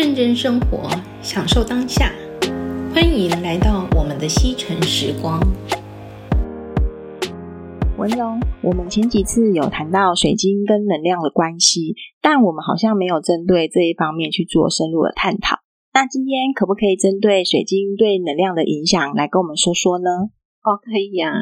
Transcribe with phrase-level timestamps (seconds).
[0.00, 0.88] 认真生活，
[1.22, 2.12] 享受当下。
[2.94, 5.40] 欢迎来到我们的西城时光。
[7.98, 15.56] 文荣，我们前几次有谈到水晶跟能量的关系，但我们好像没有针对这一方面去做深入的探讨。
[15.92, 20.30] 那今天可不可以针对水晶对能量的影响来跟我们说说呢？
[20.62, 21.32] 哦，可以呀。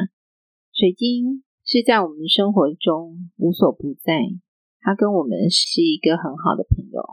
[0.73, 4.17] 水晶是在我们生活中无所不在，
[4.81, 7.03] 它跟我们是一个很好的朋友，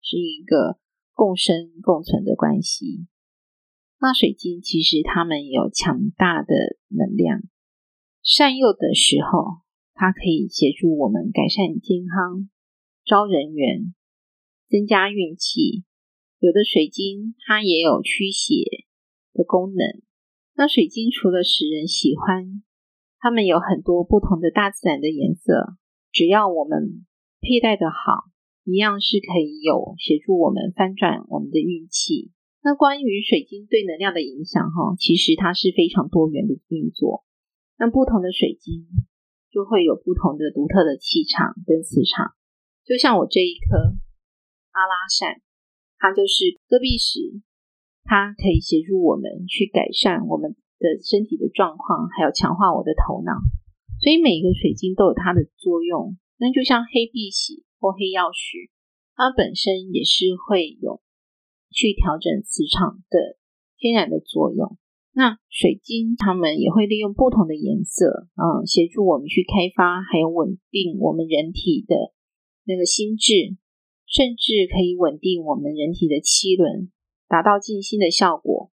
[0.00, 0.78] 是一个
[1.14, 3.06] 共生共存的关系。
[4.00, 7.40] 那水晶其实它们有强大的能量，
[8.22, 9.62] 善用的时候，
[9.94, 12.50] 它可以协助我们改善健康、
[13.06, 13.94] 招人缘、
[14.68, 15.84] 增加运气。
[16.40, 18.84] 有的水晶它也有驱邪
[19.32, 20.02] 的功能。
[20.56, 22.62] 那水晶除了使人喜欢，
[23.18, 25.78] 它们有很多不同的大自然的颜色，
[26.12, 27.06] 只要我们
[27.40, 28.30] 佩戴的好，
[28.64, 32.32] 一样是可以有协助我们翻转我们的运气。
[32.62, 37.24] 那关于水晶对能量的影响，哈，其实它是非常多元的运作。
[37.78, 38.86] 那不同的水晶
[39.52, 42.32] 就会有不同的独特的气场跟磁场，
[42.84, 43.96] 就像我这一颗
[44.72, 45.40] 阿拉善。
[45.96, 47.40] 它就是戈壁石，
[48.04, 53.32] 它可以协助我们去改善我们的身体的状况，还有强化我的头脑。
[54.00, 56.18] 所以每一个水晶都有它的作用。
[56.36, 58.72] 那就像黑碧玺或黑曜石，
[59.12, 61.02] 它本身也是会有
[61.68, 63.36] 去调整磁场的
[63.76, 64.78] 天然的作用。
[65.12, 72.14] 那水晶它们也会利用不同的颜色，嗯，协助我们去开发还有稳定我们人体的
[72.64, 73.60] 那个心智。
[74.06, 76.92] 甚至可以稳定我们人体的七轮，
[77.26, 78.70] 达到静心的效果。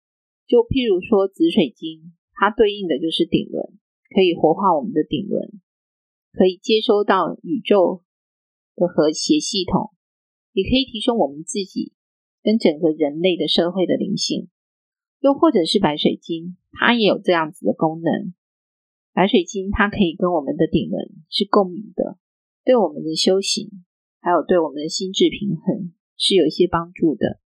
[0.46, 3.72] 就譬如说紫水晶，它对应的就是顶轮，
[4.14, 5.60] 可以活化我们的顶轮，
[6.30, 8.04] 可以接收到宇宙
[8.76, 9.90] 的和谐系统，
[10.52, 11.92] 也可以提升我们自己
[12.42, 14.48] 跟整个人类的社会的灵性。
[15.20, 18.34] 又或者是白水晶，它也有这样子的功能。
[19.12, 22.18] 白水晶它可以跟我们的顶轮是共鸣的，
[22.64, 23.84] 对我们的修行。
[24.20, 27.40] 还有对我们的心智平衡是有一些帮助的。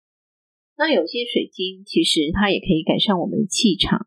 [0.77, 4.05] 那有些水晶其实它也可以改善我们的气场，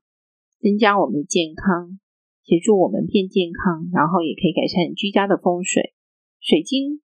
[0.60, 1.98] 增加我们的健康，
[2.44, 5.94] 协助我们变健康，然后也可以改善居家的风水。
[6.38, 7.02] 水晶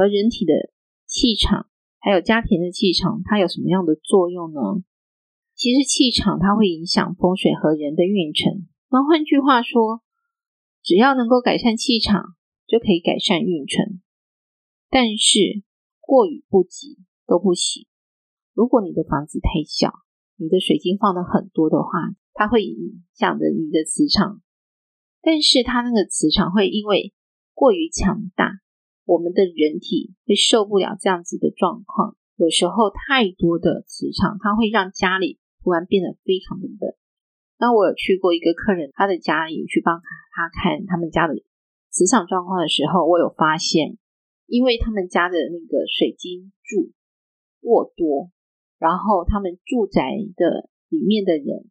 [0.00, 0.72] 和人体的
[1.04, 1.68] 气场，
[1.98, 4.60] 还有家庭的气场，它有什么样的作用呢？
[5.54, 8.66] 其实气场它会影响风水和人的运程。
[8.88, 10.00] 那换句话说，
[10.82, 12.34] 只要能够改善气场，
[12.66, 14.00] 就可以改善运程。
[14.88, 15.62] 但是
[16.00, 16.96] 过与不及
[17.26, 17.86] 都不行。
[18.54, 19.92] 如果你的房子太小，
[20.36, 21.90] 你的水晶放的很多的话，
[22.32, 24.40] 它会影响着你的磁场。
[25.20, 27.12] 但是它那个磁场会因为
[27.52, 28.60] 过于强大，
[29.10, 32.14] 我们的人体会受不了这样子的状况。
[32.36, 36.94] 有时候太多的磁场，它会让家里突然变得非常的冷。
[37.58, 41.34] 那我有去过一个客人，他的家里去帮他看他们家的
[41.90, 43.98] 磁场状况的时候，我有发现。
[44.46, 46.90] 因为他们家的那个水晶柱
[47.60, 48.30] 过多，
[48.78, 50.02] 然后他们住宅
[50.34, 51.70] 的里面的人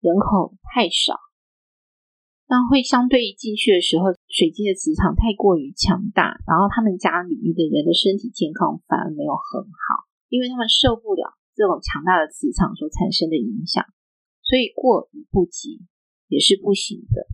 [0.00, 1.20] 人口太少，
[2.52, 13.80] 那会相对进去的时候，水晶的磁场太过于强大，然后他们家里面的人的身体健康反而没有很好，因为他们受不了这种强大的磁场所产生的影响，
[14.44, 15.80] 所以过与不及
[16.28, 17.24] 也是不行的。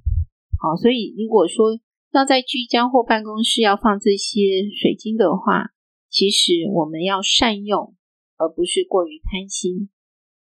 [0.63, 1.75] 好，所以如果说，
[2.15, 5.75] 要在居家或办公室要放这些水晶的话，
[6.09, 7.97] 其实我们要善用，
[8.37, 9.91] 而不是过于贪心。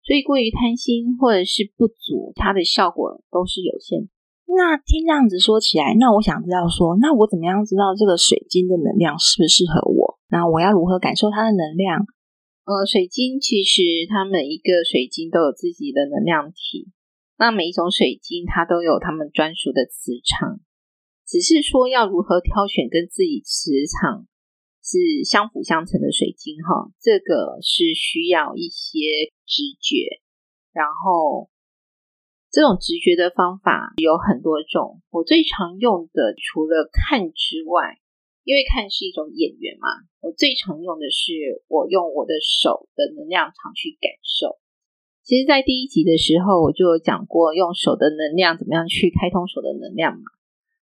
[0.01, 4.09] 所以过于贪心或者是不足，它的效果都是有限的。
[4.55, 10.19] 那听这样子说起来，那我想知道说，那我怎么样知道这个水晶的能量适不适合我？
[10.29, 12.05] 那我要如何感受它的能量？
[12.65, 16.93] 呃，水晶其实它每一个水晶都有自己的能量体，
[17.39, 20.61] 那每一种水晶它都有它们专属的磁场。
[21.27, 24.29] 只是说要如何挑选跟自己磁场
[24.85, 30.21] 是相辅相成的水晶哈，这个是需要一些直觉，
[30.73, 31.49] 然后
[32.53, 35.01] 这种直觉的方法有很多种。
[35.09, 37.97] 我最常用的除了看之外，
[38.45, 39.89] 因为看是一种眼缘嘛，
[40.21, 44.61] 我最常用的是我用我的手的能量场去感受。
[45.25, 50.29] 其实，在第一集的时候我就有讲过，用手的能量怎么样去开通手的能量嘛。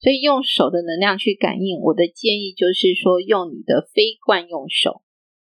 [0.01, 5.01] 所以用手的能量去感应，我的建议就是说，用你的非惯用手，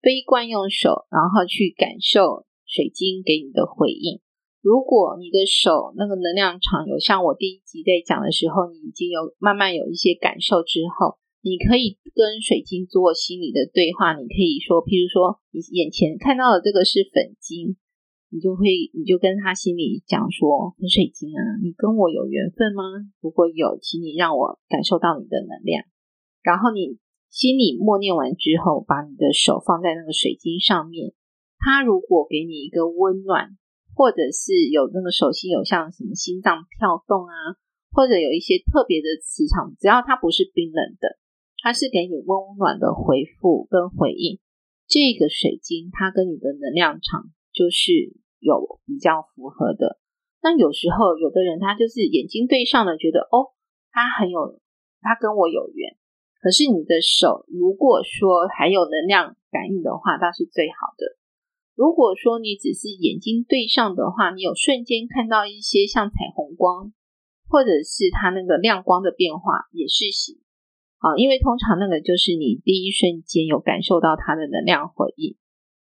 [0.01, 4.21] 非惯用手，然后去感受水晶给你的回应。
[4.65, 17.77] 如果你的手那个能量场有像我第一集在讲的时候，你已经有慢慢有一些感受之后，你可以跟水晶做心理的对话，你可以说，譬如说，你眼前看到的这个是粉晶，
[18.33, 22.81] 你就会，你就跟他心里讲说，粉水晶啊，你跟我有缘分吗？
[23.21, 25.85] 如果有，请你让我感受到你的能量。
[26.41, 26.97] 然后你
[27.29, 31.13] 心里默念完之后，把你的手放在那个水晶上面，
[31.59, 33.56] 它如果给你一个温暖，
[33.95, 37.56] 或者是有那个手心有像什么心脏跳动啊，
[37.92, 41.18] 或者有一些特别的磁场，只要它不是冰冷的。
[41.63, 44.38] 它是给你温暖的回复跟回应，
[44.86, 49.98] 这个水晶它跟你的能量场就是有比较符合的。
[50.44, 53.50] 那有时候有的人他就是眼睛对上了，觉得哦，
[53.89, 54.62] 他很有，
[55.01, 55.98] 他跟我有缘。
[56.39, 61.18] 可是你的手如果说还有能量感应的话，那是最好的。
[61.75, 66.94] 如果说你只是眼睛对上的话，你有瞬间看到一些像彩虹光，
[67.50, 70.39] 或者是它那个亮光的变化，也是行。
[71.00, 75.36] 啊，因为通常那个就是你第一瞬间有感受到它的能量回应，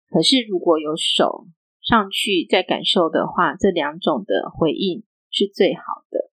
[0.08, 1.48] 可是如果有手
[1.82, 6.30] 上去再感受的话，这两种的回应是最好的。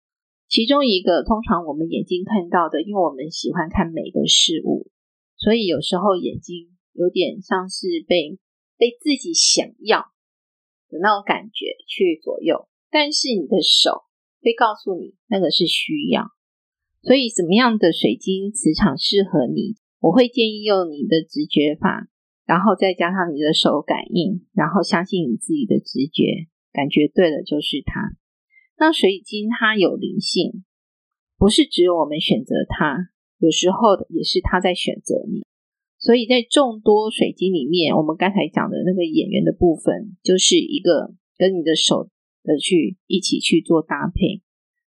[0.48, 4.92] 其中一个，通常我们眼睛看到的，因为我们喜欢看美的事物，
[5.36, 8.38] 所以有时候眼睛有点像是被
[8.77, 10.00] 被自己想要
[10.89, 14.03] 的那种感觉去左右，但是你的手
[14.41, 16.31] 会告诉你那个是需要。
[17.01, 19.75] 所以，什么样的水晶磁场适合你？
[20.00, 22.07] 我会建议用你的直觉法，
[22.45, 28.13] 然后再加上你的手感应，然后相信你自己的直觉，感觉对了就是它。
[28.77, 30.63] 那水晶它有灵性，
[31.38, 33.09] 不是只有我们选择它，
[33.39, 35.41] 有时候也是它在选择你。
[35.99, 42.09] 所以在众多水晶里面，我们刚才讲的那个演员的部分，就是一个跟你的手
[42.44, 44.41] 的去一起去做搭配。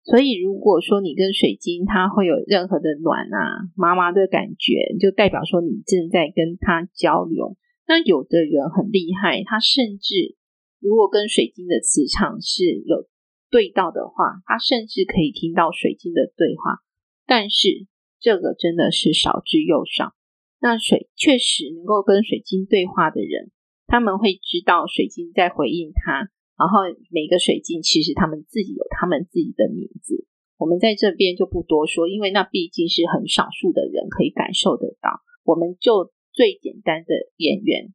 [0.05, 7.57] 所以，如果说你跟水晶它会有任何的暖啊、麻麻的感觉，就代表说你正在跟它交流。
[7.87, 10.37] 那有的人很厉害，他甚至
[10.79, 13.07] 如果跟水晶的磁场是有
[13.51, 16.81] 对到的话，他甚至可以听到水晶的对话。
[17.27, 17.87] 但是
[18.21, 20.13] 这个真的是少之又少。
[20.61, 23.51] 那水确实能够跟水晶对话的人，
[23.87, 26.31] 他们会知道水晶在回应他。
[26.59, 30.27] 然后每个水晶其实他们自己有他们自己的名字，
[30.57, 35.23] 我们在这边就不多说，因为那毕竟是很少数的人可以感受得到。
[35.45, 37.95] 我们就最简单的眼缘，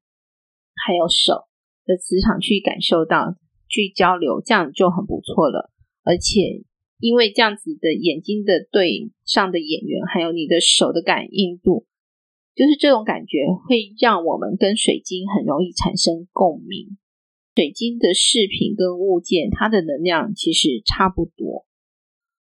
[0.86, 1.44] 还有手
[1.86, 3.36] 的磁场去感受到，
[3.68, 5.70] 去交流，这样就很不错了。
[6.04, 6.64] 而且
[7.00, 11.86] 因为这样子的眼睛的对上的眼缘，还有你的手的感应度，
[12.56, 16.98] 就是这种感觉会让我们跟水晶很容易产生共鸣。
[17.56, 21.66] 水晶的饰品跟物件，它的能量其实差不多，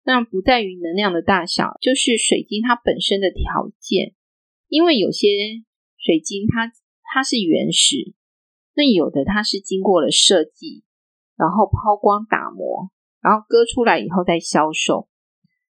[0.05, 4.13] 那不在于能量的大小，就是水晶它本身的条件。
[4.69, 5.27] 因为有些
[5.97, 6.71] 水晶它
[7.13, 8.13] 它是原石，
[8.75, 10.83] 那有的它是经过了设计，
[11.37, 12.89] 然后抛光打磨，
[13.21, 15.07] 然后割出来以后再销售。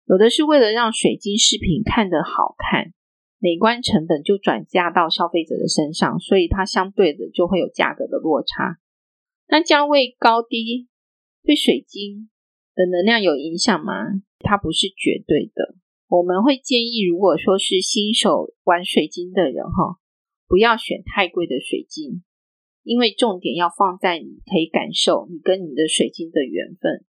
[0.07, 2.95] 有的是为了让水晶饰品看得好看，
[3.39, 8.79] 美观成本就转嫁到消费者的身上，所以它相对的就会有价格的落差。
[9.47, 10.89] 那价位高低
[11.43, 12.31] 对水晶
[12.75, 13.93] 的能量有影响吗？
[14.41, 15.77] 它不是绝对的。
[16.09, 20.01] 我们会建议，如果说是新手玩水晶的人哈，
[20.47, 22.25] 不要选太贵的水晶，
[22.83, 27.05] 因为重点要放在你可以感受你跟你的水晶的缘分。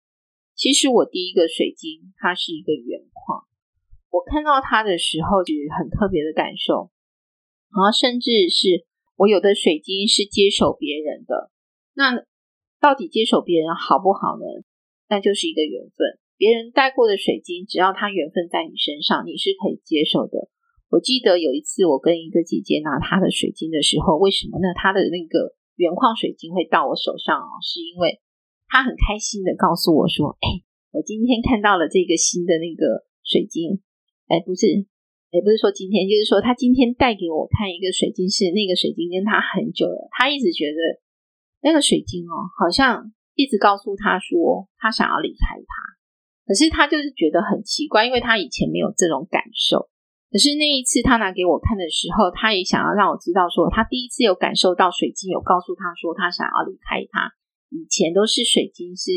[0.55, 3.45] 其实我第一个水晶它是一个原矿，
[4.09, 6.89] 我看到它的时候是很特别的感受，
[7.69, 11.51] 然后甚至是我有的水晶是接手别人的。
[11.93, 12.23] 那
[12.79, 14.45] 到底接手别人好不好呢？
[15.09, 16.19] 那就是一个缘分。
[16.37, 20.47] 别人带过的水晶，只要它缘分在你身上，你是可以接受的。
[20.89, 24.69] 我记得有一次，我跟一个姐姐拿她的水晶的时候，为什么呢？
[24.77, 28.21] 她的那个原矿水晶会到我手上哦，是因为
[28.67, 30.61] 她很开心的告诉我说：“哎，
[30.91, 33.81] 我今天看到了这个新的那个水晶。”
[34.27, 34.67] 哎，不是，
[35.31, 41.03] 也不是说今天，就是说他今天带给我看一个水晶，是那个水晶跟他很久了，他一直觉得。
[41.59, 45.73] 那个水晶哦，好像一直告诉他说他想要离开他，
[46.45, 49.89] 可是他就是觉得很奇怪，因为他以前没有这种感受。
[50.29, 57.33] 可是那一次他拿给我看的时候，他也想要让我知道说，他第一次有感受到水晶有告诉他说他想要离开他。
[57.73, 59.11] 以前都是水晶是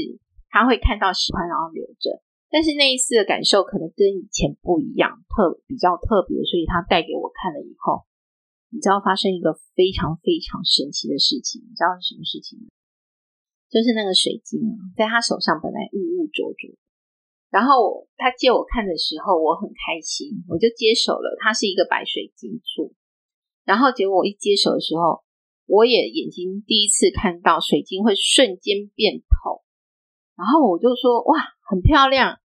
[0.48, 8.04] 他会看到喜欢然后留着，但是那一次的感受可能跟以前不一样，特比较特别，所以他带给我看了以后。
[8.72, 12.66] 你知道发生一个非常非常神奇的事情，你知道是什么事情吗？
[13.70, 16.74] 就是那个水晶啊，在他手上本来雾雾浊浊，
[17.50, 21.38] 然后他借我看的时候，我很开心，我就接手了。
[21.38, 22.94] 它是一个白水晶簇，
[23.64, 25.22] 然后结果我一接手的时候，
[25.66, 29.62] 我也眼睛第一次看到水晶会瞬间变透，
[30.34, 32.39] 然后我就说哇，很漂亮。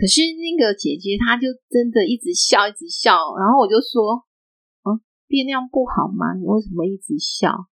[0.00, 4.24] 可是那个姐姐她就真的一直笑，一直笑，然后我就说，
[4.88, 4.96] 嗯，
[5.28, 6.32] 变亮不好吗？
[6.40, 7.68] 你为什么一直笑？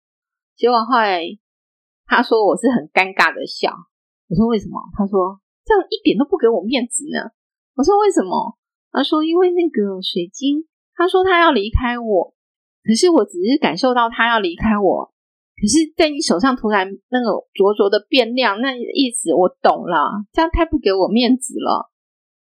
[0.57, 1.23] 结果后来
[2.05, 3.71] 她说我是很尴尬的笑，
[4.27, 4.75] 我说为什么？
[4.91, 5.39] 她说。
[5.67, 7.19] 这样一点都不给我面子呢。
[7.75, 8.55] 我说为什么？
[8.89, 10.63] 他说因为那个水晶，
[10.95, 12.33] 他说他要离开我，
[12.85, 15.11] 可是我只是感受到他要离开我，
[15.59, 20.23] 可是在你手上突然那个灼灼的变亮，那意思我懂了。
[20.31, 21.91] 这样太不给我面子了。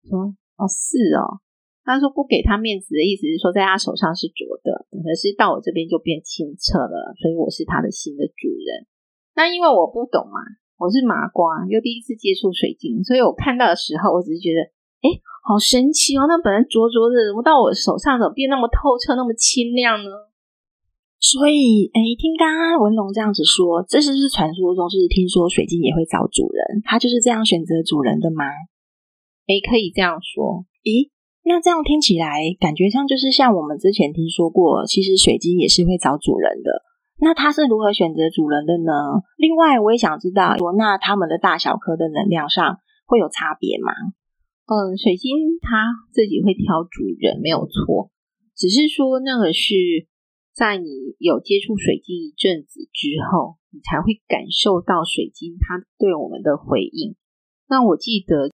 [0.07, 1.43] 说哦是哦，
[1.83, 8.87] 他说不给他面子的意思是说在他手上是浊的，可是到我这边就变清澈了，所以我是他的新的主人。
[9.35, 10.39] 那因为我不懂嘛。
[10.77, 14.61] 我是麻瓜，又第一次接触水晶，所以我看到的时候，我只是觉得，
[15.01, 15.09] 哎，
[15.41, 16.29] 好神奇哦！
[16.29, 20.29] 那本来浊浊的，怎么到我手上怎么变那么透彻、那么清亮呢？
[21.17, 26.77] 所以，哎，听刚刚文龙这样子说，这是不是传说中就是听说水晶也会找主人？
[26.85, 28.45] 他就是这样选择主人的吗？
[29.47, 30.65] 哎，可以这样说。
[30.83, 31.09] 咦，
[31.43, 36.83] 那这样听起来，感觉上就是像我们之前听说过，其实水晶也是会找主人的。
[37.19, 38.91] 那它是如何选择主人的呢？
[39.37, 42.77] 另外，我也想知道，说那它们的大小颗的能量上
[43.07, 43.91] 会有差别吗？
[44.67, 48.11] 嗯，水晶它自己会挑主人，没有错，
[48.55, 49.73] 只是说那个是
[50.53, 57.15] 在你有接触水晶一阵子之后，你才会感受到水晶它对我们的回应。
[57.69, 58.51] 那我记得，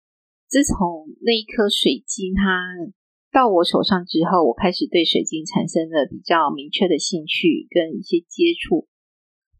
[0.52, 2.92] 自从那一颗水晶它。
[3.32, 8.86] 到我手上之后，我开始对水晶产生了比较明确的兴趣跟一些接触。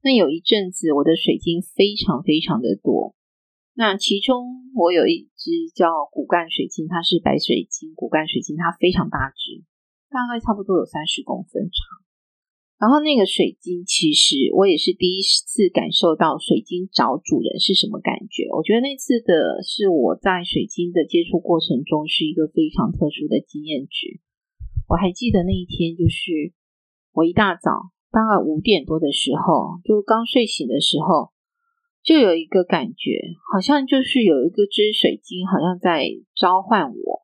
[0.05, 3.17] 那有一阵子，我的水晶非常非常的多。
[3.73, 9.65] 那其中，我有一只叫骨干水晶，它是白水晶骨干水晶，它非常大只，
[10.13, 11.81] 大概差不多有三十公分长。
[12.83, 18.51] 然后那个水晶，其实我也是第一次感受到水晶找主人是什么感觉。
[18.51, 24.19] 我觉得那次的是我在水晶的接触过程中是一个非常特殊的经验值。
[24.89, 26.51] 我还记得那一天，就是
[27.15, 31.31] 我一大早大概五点多的时候，就刚睡醒的时候，
[32.03, 37.23] 就有一个感觉，好像就是有一个只水晶好像在召唤我。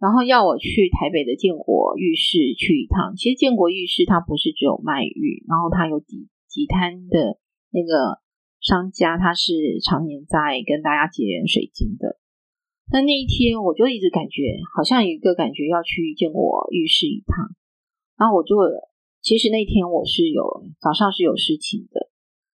[0.00, 3.14] 然后要我去台北的建国浴室去一趟。
[3.14, 7.36] 其实建国浴室它不是只有卖浴，然后它有几几摊的
[7.70, 8.18] 那个
[8.60, 9.52] 商家，他是
[9.84, 12.16] 常年在跟大家结缘水晶的。
[12.90, 17.52] 那那一天我就一直感觉好像有一个感觉要去建国浴室一趟。
[18.18, 18.56] 然后我就
[19.20, 22.08] 其实那天我是有早上是有事情的。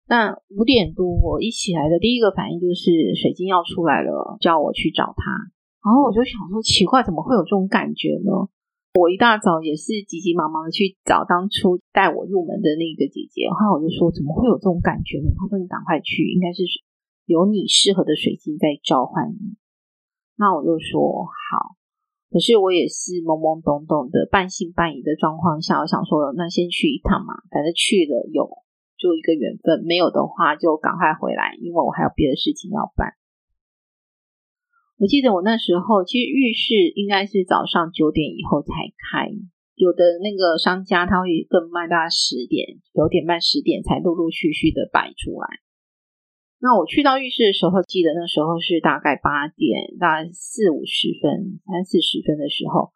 [0.07, 5.51] 那五点多我一起来的第一个反应就是水晶要出来了，叫我去找他。
[5.83, 8.49] 然后我就想说，奇怪，怎么会有这种感觉呢？
[8.99, 15.31] 我一大早也是急急忙忙的去找当初带我入门的那个姐姐，然后我就说，怎么会有这种感觉呢？
[15.31, 16.61] 她说，你赶快去，应该是
[17.25, 19.55] 有你适合的水晶在召唤你。
[20.35, 21.79] 那我就说好，
[22.29, 28.43] 可是我也是懵懵懂懂的、半信半疑的状况下，我想说，那先去一趟嘛，反正去了有
[28.99, 33.15] 就一个缘分，没有的话就赶快回来，因为我还有别的事情要办。
[35.01, 38.69] 我记得我那时候，其实浴室应该是早上九点以后才
[39.01, 39.33] 开，
[39.73, 45.47] 有的那个商家他会更慢，大概十点、九点半、十点才陆陆续续的摆出来。
[46.59, 52.93] 那我去到浴室的时候，记得那时候是大概八点，大概四五十分、三四十分的时候，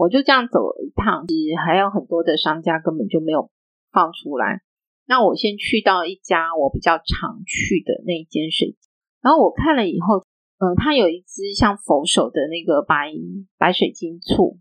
[0.00, 3.50] 我就这样走了一趟，其实还有很多的商家根本就没有
[3.92, 4.62] 放出来。
[5.04, 8.74] 那我先去到一家我比较常去的那一间水，
[9.20, 10.24] 然后我看了以后。
[10.58, 13.12] 嗯，它有一只像佛手的那个白
[13.58, 14.58] 白水晶簇，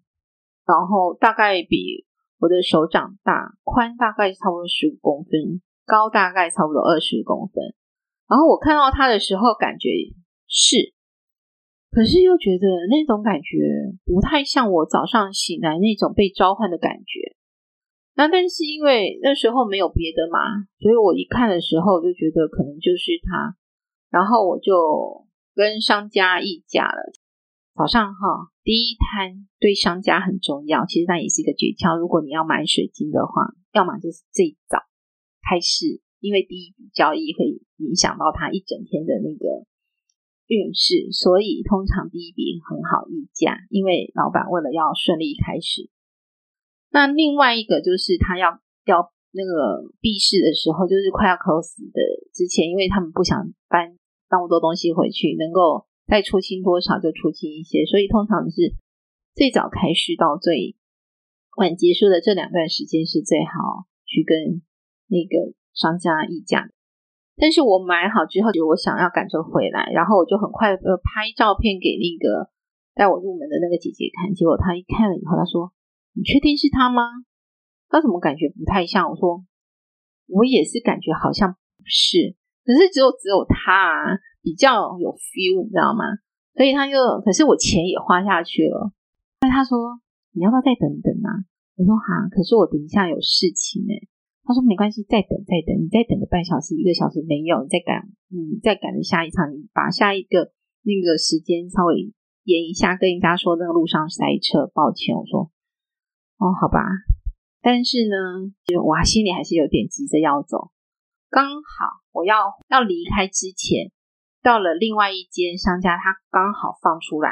[0.67, 2.05] 然后大概比
[2.37, 7.63] 我的手掌大，宽大概差不多十五公分，高大概差不多二十公分。
[8.27, 9.87] 然后我看到它的时候，感觉
[10.47, 10.91] 是，
[11.91, 13.55] 可是又觉得那种感觉
[14.03, 17.37] 不太像我早上醒来那种被召唤的感觉。
[18.15, 23.55] 那但是因为那时候没有别的嘛，所以我一看的时候就觉得可能就是它，
[24.09, 25.23] 然后我就。
[25.55, 27.13] 跟商家议价了。
[27.73, 31.97] 早上哈，第一摊对商家很重要，其实那也是一个诀窍。
[31.97, 34.79] 如果你要买水晶的话，要么就是最早
[35.43, 39.67] 开市，因为第一笔交易会影响到他一整天的那个
[40.47, 45.89] 运势，所以通常第一笔很好议价，因为老板为了要顺利开始。
[46.91, 51.99] 那另外一个就是他要要那个闭市的时候，就是快要 close 的
[52.31, 53.35] 之前，因为他们不想
[53.67, 53.97] 搬。
[54.35, 58.75] 那么多东西回去，能够再出清多少就出清一些，所以通常是
[59.33, 60.75] 最早开始到最
[61.55, 64.59] 晚结束的这两段时间是最好去跟
[65.07, 66.75] 那个商家议价的。
[67.37, 72.51] 但是我买好之后，我想要赶着回来，然后我就很快呃拍照片给那个
[72.93, 75.71] 带我入门的那个姐姐看，结果她一看了以后，她说
[76.15, 77.03] ：“你确定是他吗？
[77.87, 79.43] 他怎么感觉不太像？”我说
[80.27, 86.03] ：“我也是感觉好像不是，可是只有只有他啊比较有 feel，你知道吗？
[86.57, 88.91] 所以他就，可是我钱也花下去了。
[89.41, 90.01] 那他说：
[90.33, 91.45] 你要不要再等等啊？
[91.77, 94.07] 我说：哈，可是我等一下有事情诶。
[94.47, 100.53] 他说没关系，再等再等，你再等个半小时一个小时没有，你再赶，嗯，再赶着下一场，你把下一个
[100.85, 102.13] 那个时间稍微
[102.45, 105.15] 延一下，跟人家说那个路上塞车，抱歉。
[105.15, 105.51] 我说
[106.37, 106.79] 哦，好吧，
[107.61, 110.71] 但是呢，就我心里还是有点急着要走。
[111.29, 113.91] 刚好我要要离开之前，
[114.41, 117.29] 到了另外一间商家，他刚好放出来，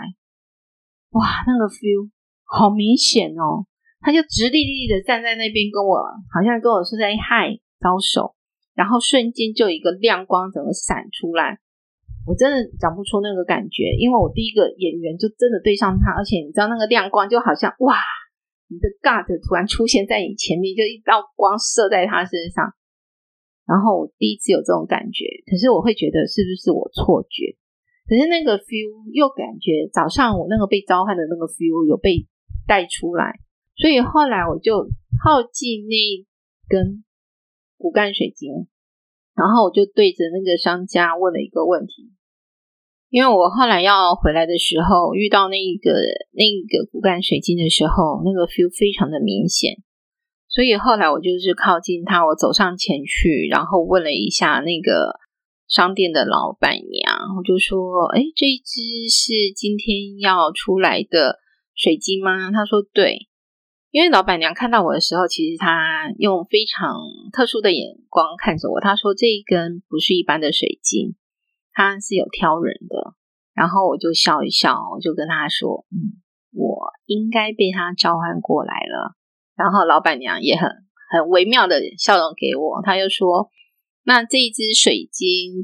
[1.15, 2.11] 哇，那个 feel
[2.43, 3.63] 好明显哦。
[4.03, 8.35] 他就直立立的站在那边，跟我好像跟我说在嗨招手，
[8.75, 11.57] 然后瞬间就一个亮光整个闪出来，
[12.27, 17.95] 我真的讲不出那个感觉，因为我第一个眼缘就真的对上他，而且你知道那个亮光就好像哇，
[18.67, 22.75] 你的 God 突然出现在你前面，就一道光射在他身上，
[23.65, 27.55] 然后我第一次有这种感觉，可是我会觉得是不是我错觉？
[28.08, 32.27] 可是那个 feel 又感觉早上我那个被召唤的那个 feel 有被
[32.67, 33.39] 带出来。
[33.75, 34.84] 所以后来我就
[35.24, 35.96] 靠近那
[36.67, 37.03] 根
[37.77, 38.67] 骨干水晶，
[39.34, 42.12] 然后我就对着那个商家问了一个问题，
[43.10, 45.89] 因为我后来要回来的时候遇到那个
[46.32, 49.77] 那个骨干水晶的时候，那个 feel 非常的明显，
[50.53, 55.17] 所以后来我就是靠近他，我走上前去，然后问了一下那个
[55.67, 61.39] 商店的老板娘，我就说：“哎，这一只是今天要出来的
[61.74, 63.29] 水晶吗？”他说：“对。”
[63.89, 68.80] 因为老板娘看到我的时候，其实她用非常特殊的眼光看着我。
[68.80, 71.15] 她说：“这一根不是一般的水晶，
[71.73, 73.15] 它是有挑人的。”
[73.58, 76.21] 然后我就笑一笑，我就跟她说：“嗯，
[76.54, 79.15] 我应该被他召唤过来了。”
[79.63, 80.67] 然后老板娘也很
[81.08, 83.47] 很微妙的笑容给我，她就说
[84.04, 85.63] ：“那这一支水晶，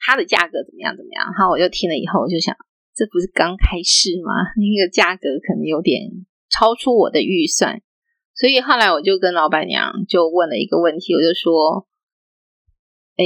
[0.00, 0.96] 它的价格怎么样？
[0.96, 2.56] 怎么样？”然后我就听了以后，我就想，
[2.96, 4.32] 这不是刚开市吗？
[4.56, 6.24] 那个价格可能有点。
[6.50, 7.82] 超出我的预算，
[8.36, 11.88] 所以后来我就跟老板娘就问了一个问题，我就说
[13.18, 13.24] ：“哎，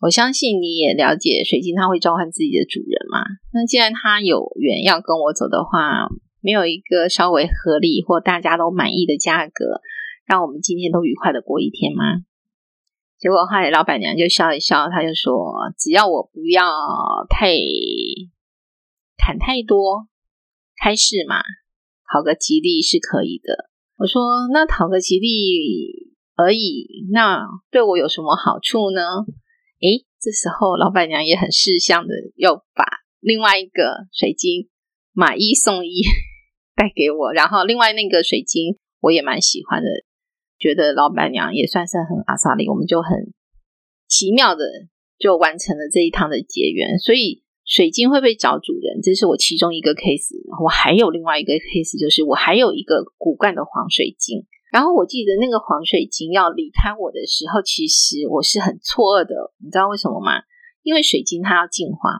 [0.00, 3.22] 我相信你也了解水晶它会召唤自己的主人嘛？
[3.52, 6.08] 那既然他有缘要跟我走的话，
[6.42, 9.80] 没有一个稍微合理或大家都满意的价格，
[10.26, 12.04] 让我们今天都愉快的过一天吗？”
[13.18, 16.68] 结果后来老板娘就笑一笑，她就说：“只要我不要
[17.30, 17.54] 太
[19.16, 20.08] 砍太多，
[20.76, 21.36] 开市嘛。”
[22.12, 23.70] 讨个吉利是可以的。
[23.96, 24.20] 我说，
[24.52, 29.00] 那讨个吉利而已，那对我有什么好处呢？
[29.80, 32.84] 诶，这时候老板娘也很识相的，又把
[33.20, 34.68] 另外一个水晶
[35.12, 36.02] 买一送一
[36.74, 39.88] 带给我，然后另外那个水晶我也蛮喜欢的，
[40.58, 43.32] 觉得老板娘也算是很阿萨里，我们就很
[44.08, 44.64] 奇妙的
[45.18, 47.42] 就完成了这一趟的结缘，所以。
[47.64, 49.00] 水晶会不会找主人？
[49.00, 50.34] 这是我其中一个 case。
[50.64, 54.44] 我还有另外一个 case，就是我还有一个骨干的黄水晶。
[54.72, 59.54] 然后我记得那个黄水晶要离开我的时候，其实我是很错愕的。
[59.62, 60.42] 你知道为什么吗？
[60.82, 62.18] 因为水晶它要净化。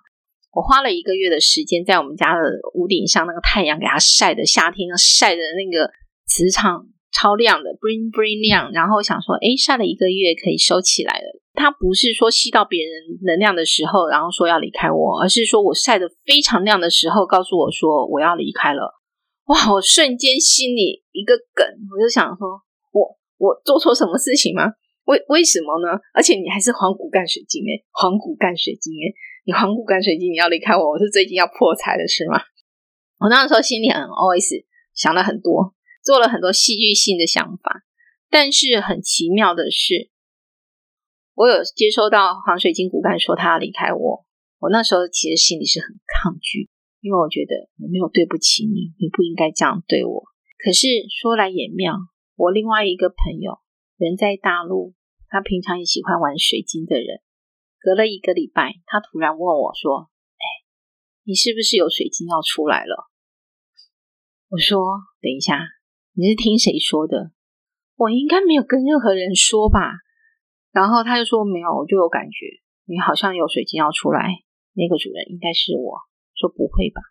[0.52, 2.40] 我花了一个月的时间在我们家的
[2.74, 5.90] 屋顶上，那个太阳给它晒的，夏天晒的那个
[6.26, 8.70] 磁场超亮的，bling bling 亮。
[8.72, 11.40] 然后想说，诶，晒了一个月可以收起来了。
[11.54, 12.92] 它不是说吸到别人
[13.24, 19.00] 能量的时候，然后说要离开我，而是说我晒得非常亮的时候，告诉我说我要离开了。
[19.46, 19.72] 哇！
[19.72, 22.60] 我瞬间心里一个梗，我就想说，
[22.92, 24.64] 我我做错什么事情吗？
[25.04, 25.98] 为为什么呢？
[26.14, 29.12] 而且你还是黄骨干水晶诶，黄骨干水晶诶，
[29.44, 32.40] 你黄骨干水晶你要离开我，我是最近要破财了是吗？
[33.18, 35.74] 我那时候心里很 OS，想了很多，
[36.04, 37.82] 做了很多戏剧性的想法，
[38.30, 40.10] 但是很奇妙的是。
[41.34, 44.24] 我有接收到黄水晶骨干说他要离开我，
[44.60, 50.22] 我那时候其实心里是很抗拒，因为我觉得我没有对不起你，你不应该这样对我。
[50.62, 50.86] 可是
[51.20, 51.96] 说来也妙，
[52.36, 53.58] 我另外一个朋友
[53.96, 54.94] 人在大陆，
[55.28, 57.22] 他平常也喜欢玩水晶的人，
[57.82, 60.44] 隔了一个礼拜，他突然问我说：“哎，
[61.24, 63.10] 你是不是有水晶要出来了？”
[64.50, 64.78] 我说
[65.20, 65.58] ：“等一下，
[66.14, 67.32] 你是听谁说的？
[67.96, 69.80] 我应该没有跟任何人说吧。”
[70.70, 72.46] 然后他就说没有，我就有感觉，
[72.86, 74.30] 你好像有水晶要出来。
[74.74, 75.98] 那个主人应该是我。
[76.34, 77.02] 说不会吧？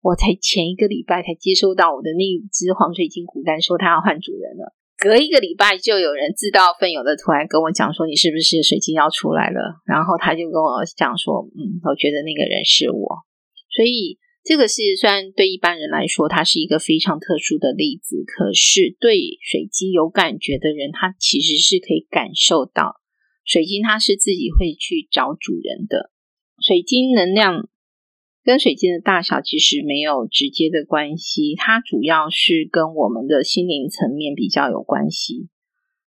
[0.00, 4.76] 我才前一个礼拜才接收到我的那一只黄水晶骨干，说他要换主人了。
[5.04, 9.84] 隔一个礼拜就有人自告奋勇的突然跟我讲说，你是不是水晶要出来了？
[9.84, 13.20] 然后他就跟我讲说，嗯，我觉得那个人是我。
[13.68, 22.96] 所以这个是虽然对一般人来说，它是一个非常特殊的例子，可是对水晶有感觉的人，他其实是可以感受到
[23.44, 26.10] 水晶它是自己会去找主人的。
[26.66, 27.68] 水晶能量。
[28.44, 35.48] 跟水晶的大小其实没有直接的关系，它主要是跟我们的心灵层面比较有关系。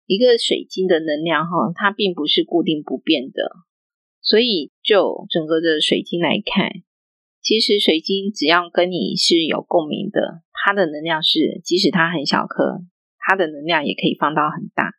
[0.06, 3.52] 一个水晶的能量哈，它并不是固定不变的，
[4.20, 6.82] 所以就整个的水晶来看，
[7.40, 12.82] 其实水晶只要跟你是有共鸣的，它的能量是，即使它很小颗，
[13.18, 14.94] 它的能量也可以放到很大。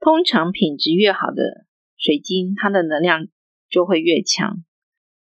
[0.00, 1.64] 通常品质越好的
[1.96, 3.28] 水晶，它的能量
[3.70, 4.62] 就会越强。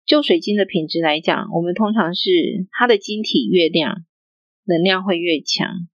[0.06, 2.30] 就水晶的品质来讲，我们通常是
[2.72, 4.04] 它的晶体越亮，
[4.64, 5.88] 能量会越强。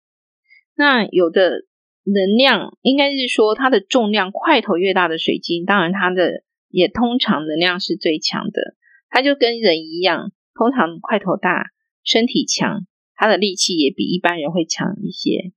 [0.76, 1.66] 那有的
[2.04, 8.76] 能量应该是说它的重量块头越大的水晶，当然它的也通常能量是最强的。
[9.10, 11.72] 它就跟人一样，通常块头大、
[12.04, 15.52] 身体强，它的力气也比一般人会强一些。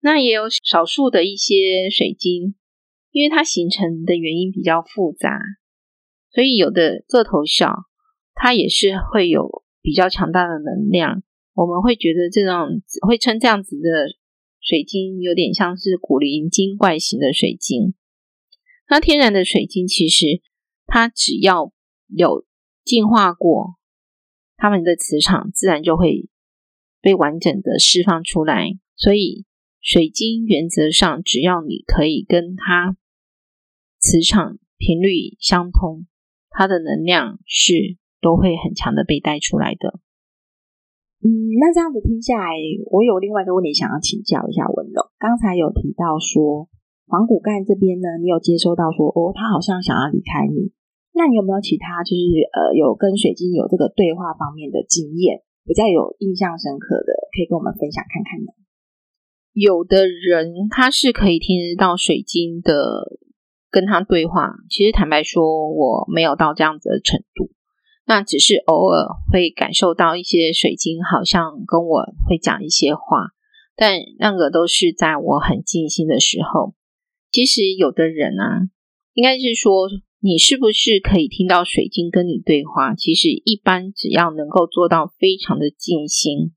[0.00, 2.56] 那也有少数的一些水晶，
[3.10, 5.38] 因为它形成的原因比较复杂。
[6.32, 7.84] 所以有的个头小，
[8.34, 11.22] 它也是会有比较强大的能量。
[11.54, 14.16] 我们会觉得这种会称这样子的
[14.60, 17.94] 水晶有点像是古灵精怪型的水晶。
[18.88, 20.40] 那天然的水晶其实
[20.86, 21.72] 它只要
[22.06, 22.46] 有
[22.82, 23.76] 净化过，
[24.56, 26.30] 它们的磁场自然就会
[27.02, 28.78] 被完整的释放出来。
[28.96, 29.44] 所以
[29.80, 32.96] 水晶原则上只要你可以跟它
[33.98, 36.06] 磁场频率相通。
[36.52, 40.00] 它的能量是都会很强的被带出来的。
[41.24, 42.54] 嗯，那这样子听下来，
[42.90, 45.10] 我有另外一个问题想要请教一下文柔。
[45.18, 46.68] 刚才有提到说
[47.06, 50.72] 黄骨干这边呢，你有接收到说哦，他好像想要离开你。
[51.14, 58.50] 那你有没有其他就是呃有跟水晶有这个对话方面的经验，比较有印象深刻的，可以跟我们分享看看呢？
[59.52, 63.18] 有的人他是可以听得到水晶的。
[63.72, 67.50] 跟他对话，其实坦白说，我没有到这样子的程度。
[68.04, 73.28] 那只是偶尔会感受到一些水晶好像跟我会讲一些话，
[73.74, 76.74] 但那个都是在我很静心的时候。
[77.30, 78.68] 其实有的人啊，
[79.14, 79.88] 应该是说，
[80.20, 82.94] 你是不是可以听到水晶跟你对话？
[82.94, 86.52] 其实一般只要能够做到非常的静心，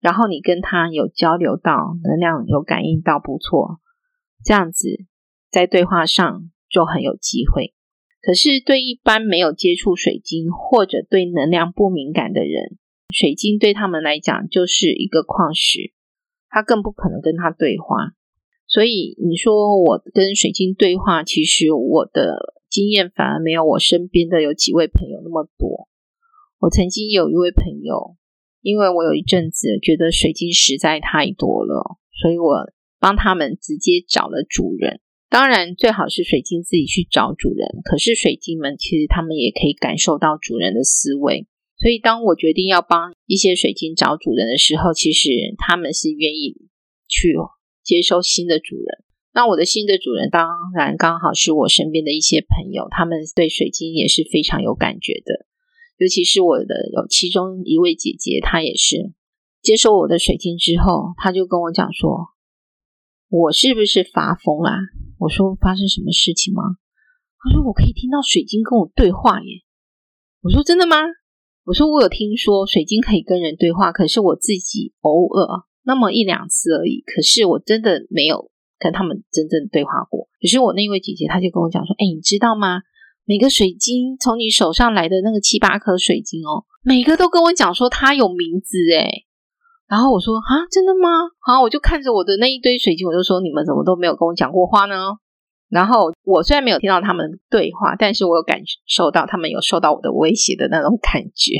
[0.00, 3.78] 然后你跟他有交流到能量，有感应到不错，
[4.42, 5.06] 这样子。
[5.50, 7.74] 在对话上就很有机会，
[8.22, 12.78] 可是对一般没有接触水晶或者对能量不敏感的人，
[13.12, 15.92] 水晶对他们来讲就是一个矿石，
[16.48, 18.12] 他更不可能跟他对话。
[18.68, 25.88] 所以你说我跟水晶对话，其实我的经验反而没有我身边的有几位朋友那么多。
[26.60, 28.14] 我曾经有一位朋友，
[28.60, 35.00] 因为我有一阵子觉得水晶实在太多了，所以我帮他们直接找了主人。
[35.30, 37.66] 当然，最好是水晶自己去找主人。
[37.84, 41.46] 可是水晶们其实他们也可以感受到主人的思维，
[41.78, 46.56] 所以当我决定要帮一些水晶找主人的时候，其实他们是愿意
[47.06, 47.36] 去
[47.84, 49.04] 接收新的主人。
[49.32, 55.46] 那我的新的主人当然刚好是我身边的一些朋友，他们对水晶也是非常有感觉的。
[55.98, 59.12] 尤其是我的有其中一位姐姐，她也是
[59.62, 62.30] 接收我的水晶之后，她就跟我讲说
[63.30, 64.76] ：“我是不是发疯啦？”
[65.20, 66.80] 我说，发生什么事情吗？
[67.38, 69.60] 他说我可以听到水晶跟我对话耶。
[70.40, 70.96] 我说真的吗？
[71.64, 77.04] 我说我有听说水晶可以跟人对话，可是我自己偶尔那么一两次而已。
[77.06, 80.26] 可是我真的没有跟他们真正对话过。
[80.40, 82.80] 可是我那位姐姐，她就跟我讲说：“哎，你知道吗？
[83.26, 89.26] 每个水晶从你手上来的那个七八颗水晶哦，每个都跟我讲说它有名字诶。”
[89.90, 91.10] 然后我说啊，真的吗？
[91.40, 95.18] 好，我就看着我的那一堆水晶，我就说，你们怎么都没有跟我讲过话呢？
[95.68, 101.58] 然后我虽然没有听到他们对话，但是我有感受到他们有受到我的威胁的那种感觉。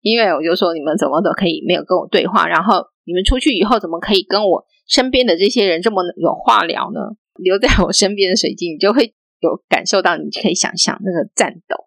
[0.00, 7.00] 因为我就说，你们怎么都可以没有跟我对话，然后你们出去以后怎么可以跟我身边的这些人这么有话聊呢？
[7.38, 11.86] 留在我身边的水晶，你就会有感受到，你可以想象那个颤抖，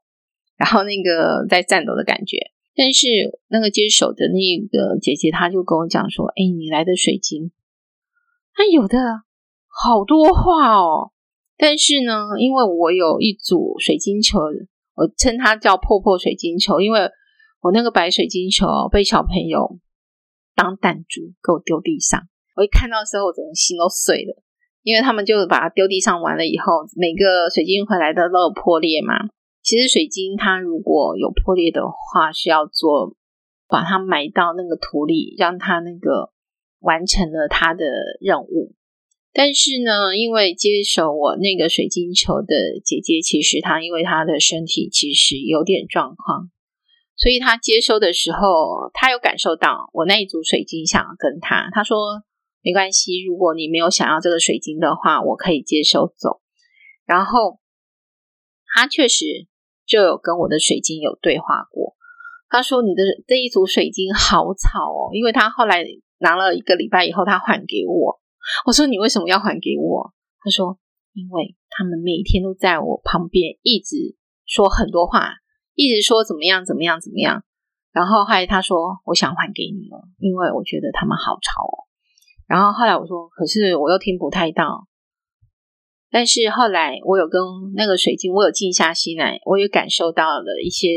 [0.55, 2.37] 然后那个在颤抖的感觉。
[2.75, 3.07] 但是
[3.49, 7.51] 那个接手的那个姐姐，她就跟我讲说：“哎，你来的水晶，
[8.53, 8.97] 它有的
[9.67, 11.11] 好多话哦。
[11.55, 14.39] 但是呢，因为我有一组水晶球，
[14.95, 17.09] 我称它叫破破水晶球，因为
[17.61, 19.79] 我那个白水晶球被小朋友
[20.55, 22.19] 当弹珠给我丢地上，
[22.55, 24.41] 我一看到的时候，我整个心都碎了，
[24.81, 29.13] 因为他们就把它丢地上完了以后，每个水晶回来的都有破裂嘛。
[29.63, 33.15] 其实水晶它如果有破裂的话，是要做
[33.67, 36.31] 把它埋到那个土里，让它那个
[36.79, 37.85] 完成了它的
[38.19, 38.75] 任务。
[39.31, 46.51] 但是呢，因为接手我那个水晶球的姐姐，其实她因为她的身体其实有点状况，
[47.15, 52.21] 所以她接收的时候，她有感受到我那一组水晶想要跟她，她说
[52.61, 56.41] 没关系，如果你没有想要这个水晶的话，我可以接收走。
[57.05, 57.59] 然后
[58.75, 59.47] 她确实
[59.85, 61.95] 就有跟我的水晶有对话过，
[62.49, 65.83] 他说你的这一组水晶好吵哦，因为他后来
[66.19, 68.19] 拿了一个礼拜以后，他还给我。
[68.65, 70.13] 我说你为什么要还给我？
[70.39, 70.77] 他说，
[71.13, 74.15] 因为他们每天都在我旁边，一直
[74.45, 75.35] 说很多话，
[75.75, 77.43] 一直说怎么样怎么样怎么样。
[77.91, 81.87] 然后后来他说，我想还给你了，因为我觉得他们好吵哦。
[82.47, 84.87] 然后后来我说，可是我又听不太到。
[86.13, 87.41] 但是后来我有跟
[87.73, 90.87] 那个水晶，我有静下心来，我也感受到了一些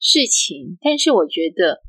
[0.00, 0.76] 事情。
[0.82, 1.86] 但是我觉得。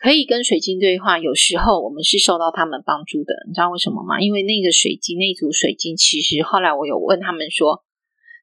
[0.00, 4.20] 可以跟水晶对话，有时候我们是受到他们帮助的，你知道为什么吗？
[4.20, 7.82] 因为那个水晶，那组水晶，其实后来我有问他们说，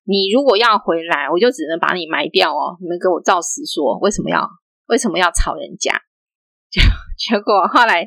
[0.04, 2.76] 你如果要回来，我就只能把你埋掉哦。
[2.82, 4.46] 你们给我照实说，为什么要
[4.88, 5.96] 为什么要吵人家？
[6.70, 6.82] 就
[7.16, 8.04] 结果后来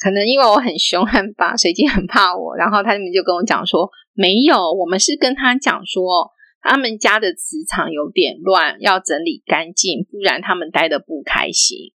[0.00, 11.92] 可能因为我很凶悍吧，水晶很怕我，然后他们就跟我讲说，没有，我们是跟他讲说，他们家的磁场有点乱，要整理干净，不然他们待得不开心。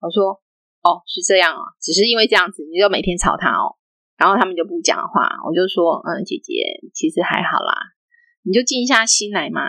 [0.00, 0.40] 我说。
[0.82, 3.78] 哦，是这样啊，只是因为这样子，你就每天吵他哦，
[4.18, 5.30] 然后他们就不讲话。
[5.46, 7.94] 我就说，嗯，姐姐，其实还好啦，
[8.42, 9.60] 你就静下心来嘛。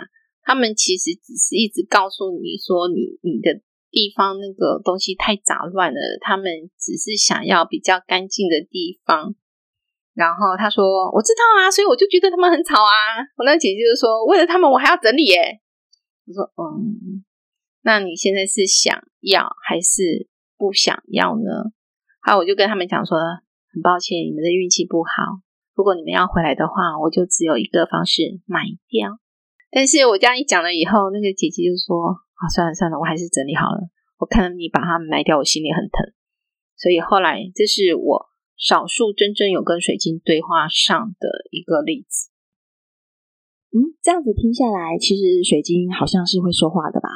[0.42, 3.62] 他们其实只是一直告诉你说你，你你的
[3.92, 6.46] 地方那个东西太杂乱了，他们
[6.80, 9.36] 只是想要比较干净的地方。
[10.14, 13.20] 然后他说，我知道啊，所以我就觉得他们很吵啊。
[13.36, 15.60] 我那姐姐就说，为了他们，我还要整理耶。
[16.26, 17.24] 我说，嗯，
[17.82, 20.28] 那你现在是想要还是？
[20.56, 21.74] 不想要呢？
[22.22, 25.42] 好，我就跟他们讲说，很抱歉，你们的运气不好。
[25.74, 29.18] 如果你们要回来的话，我就只有一个方式，买掉。
[29.72, 33.90] 但是我这样一讲了以后，那个姐姐就说：“啊，算了算了，我还是整理好了。
[34.18, 36.14] 我看到你把它们埋掉，我心里很疼。
[36.78, 42.30] 所以后来，这是我少数真正有跟水晶对话上的一个例子。
[43.74, 47.08] 嗯，这样子听下来，其实水晶好像是会说话的吧？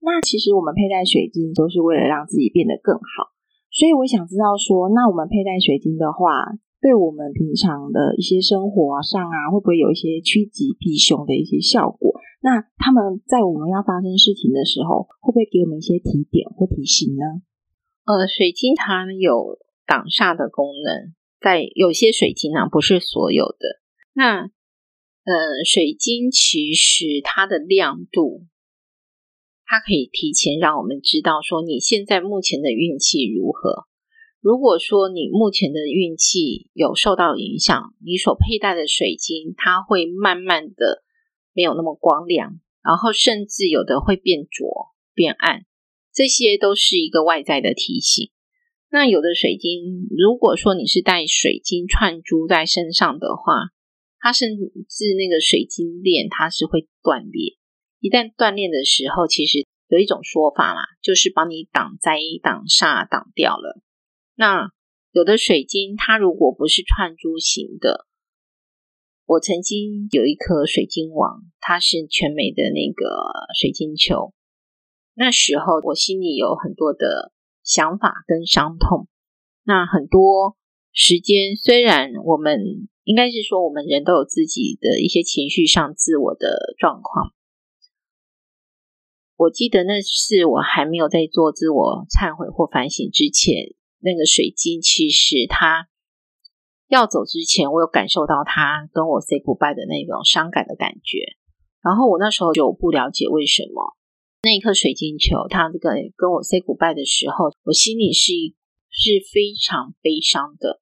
[0.00, 3.34] 那其实我们佩戴水晶都是为了让自己变得更好，
[3.68, 12.14] 所以我想知道说，那我们佩戴水晶的话，对我们平常的一些生活上啊，会不会有一些趋吉避凶的一些效果？
[12.40, 17.42] 那他们在我们要发生事情的时候，会不会给我们一些提点或提醒呢？
[18.06, 23.80] 呃，水晶它有挡煞的功能，在有些水晶啊，不是所有的。
[24.12, 28.46] 那呃，水晶其实它的亮度。
[29.64, 33.86] 它可以提前让我们知道说你现在目前的运气如何。
[34.40, 41.02] 如果说你目前的运气有受到影响，你所佩戴的水晶它会慢慢的
[41.52, 45.66] 没有那么光亮，然后甚至有的会变浊、变暗，
[46.14, 48.30] 这些都是一个外在的提醒。
[48.90, 53.68] 那有的水晶，如果说你是戴水晶串珠在身上的话，
[54.18, 57.56] 它甚至那个水晶链它是会断裂。
[58.00, 63.82] 一旦断裂的时候，其实有一种说法啦，就是帮你挡灾、挡煞、挡掉了。
[64.36, 64.70] 那
[65.12, 68.06] 有的水晶，它如果不是串珠型的，
[69.26, 73.04] 我曾经有一颗水晶王，它是全美的那个
[73.58, 74.32] 水晶球。
[75.12, 77.32] 那时候我心里有很多的
[77.68, 79.06] 想法跟伤痛。
[79.62, 80.56] 那很多
[80.92, 87.34] 时间，虽然我们应该是说，我们人都有自己的一些情绪上自我的状况。
[89.36, 95.88] 我记得那是我还没有在做自我忏悔或反省之前，那个水晶其实它
[96.88, 101.36] 要走之前，我有感受到它跟我 say goodbye 的那种伤感的感觉。
[101.82, 103.97] 然后我那时候就不了解为什么
[104.40, 108.32] 那一颗水晶球，它这个跟我 say goodbye 的时候，我心里是
[108.86, 110.80] 是非常悲伤的。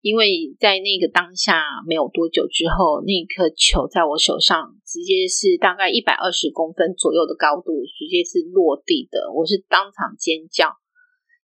[0.00, 9.30] 因为在那个当下没有多久之后，那颗球在我手上直接是大概一百二十公分左右的高度，直接是落地的。
[9.30, 10.74] 我是当场尖叫，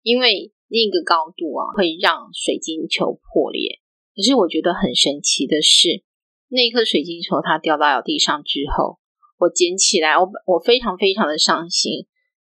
[0.00, 3.80] 因为那个高度啊会让水晶球破裂。
[4.16, 6.04] 可是我觉得很神奇的是，
[6.48, 9.00] 那颗水晶球它掉到地上之后，
[9.42, 12.07] 我捡起来，我我非常非常的伤心。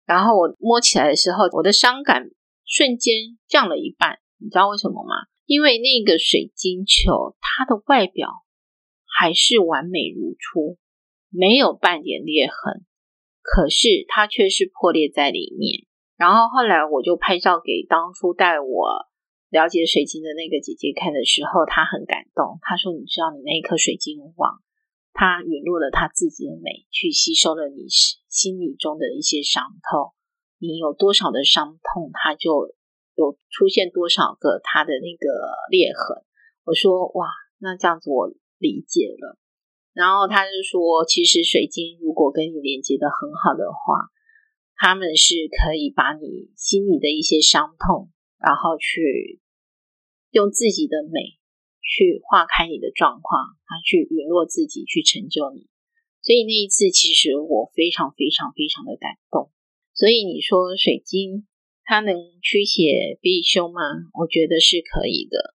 [0.05, 2.27] 然后我摸起来的时候，我的伤感
[2.67, 4.19] 瞬间降了一半。
[4.39, 5.31] 你知道为什么吗？
[5.47, 8.29] 因为那个水晶球它的外表
[9.07, 10.77] 还是完美如初，
[11.31, 12.83] 没有半点裂痕，
[13.43, 15.87] 可是它却是破裂在里面。
[16.17, 19.07] 然后后来我就拍照给当初带我
[19.51, 22.59] 了解水晶的那个姐姐看的时候，她很感动。
[22.63, 24.59] 她说：“你知道，你那一颗水晶王，
[25.13, 27.87] 它陨落了它自己的美，去吸收了你
[28.29, 30.15] 心里中的一些伤痛。
[30.59, 32.75] 你有多少的伤痛，它就
[33.15, 35.29] 有出现多少个它的那个
[35.71, 36.25] 裂痕。”
[36.65, 39.39] 我说：“哇，那这样子我理解了。”
[39.93, 44.09] 然后他就说：“其实水晶如果跟你连接的很好的话，
[44.77, 49.41] 他们是可以把你心里的一些伤痛，然后去。”
[50.33, 51.37] 用自己的美
[51.83, 55.67] 去化开你的状况，啊，去陨落自己，去成就你。
[56.23, 59.51] 所以那一次，其实我非常非常非常的感动。
[59.93, 61.47] 所以你说水晶
[61.85, 63.83] 它能驱邪避凶吗？
[64.15, 65.55] 我觉得是可以的。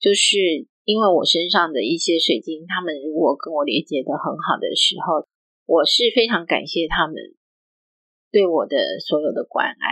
[0.00, 5.26] 就是因为我身上的一些水晶，他们如果跟我连接的很好的时候，
[5.66, 7.14] 我是非常感谢他们
[8.30, 9.86] 对我的所有的关爱。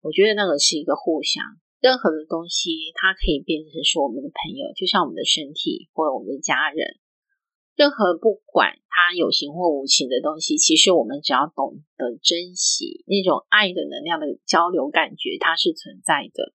[0.00, 1.44] 我觉得那个是一个互相。
[1.80, 6.98] 任何的东西，它可以变成是我们的朋友，就像我们的身体或者我们的家人。
[7.78, 16.52] 任何不管它有形或无形的东西，其实我们只要懂得珍惜那种爱的能量的交流感觉，它是存在的。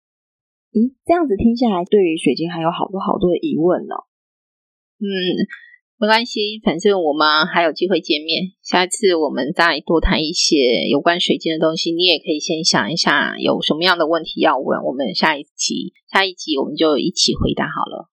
[0.76, 4.04] 咦，这样子听下来，对于水晶还有好多好多的疑问呢、哦。
[5.00, 5.08] 嗯。
[6.04, 8.52] 没关系，反正我们还有机会见面。
[8.62, 11.94] 下一次我们再多谈一些有关水晶的东西。
[11.94, 18.10] 你也可以先想一下有什么样的问题要问，我们下一集下一集我们就一起回答好了。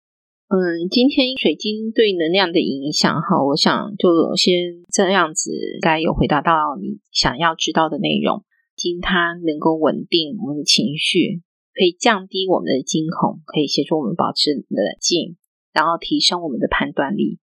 [0.49, 8.45] 嗯，今天水晶对能量的影响哈，我想就先这样子，该有回答到你想要知道的内容。
[8.75, 11.43] 金它能够稳定我们的情绪，
[11.75, 15.37] 可以降低我们的惊恐，可以协助我们保持冷静，
[15.75, 17.41] 然后提升我们的判断力。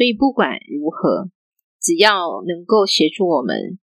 [0.00, 1.28] 所以不管如何，
[1.78, 3.78] 只要能够协助我们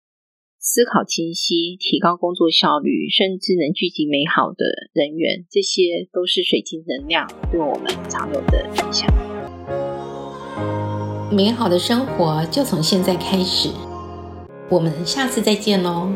[0.58, 9.08] 思考清晰、提高工作效率，甚至能聚集美好的人缘，这些都是水晶能量对我们常有的影响。
[11.32, 13.70] 美好的生活就从现在开始，
[14.72, 16.12] 我们下次再见喽。